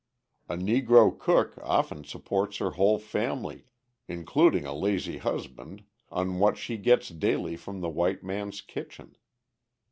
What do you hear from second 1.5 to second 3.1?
often supports her whole